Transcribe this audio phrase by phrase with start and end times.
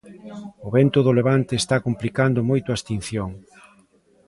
[0.67, 3.29] O vento do levante está complicando moito a extinción.